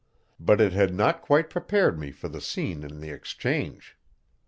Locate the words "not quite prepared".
0.95-1.99